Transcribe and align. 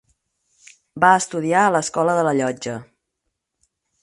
Va 1.03 1.11
estudiar 1.17 1.61
a 1.67 1.75
l'escola 1.77 2.19
de 2.21 2.25
la 2.29 2.35
Llotja. 2.41 2.79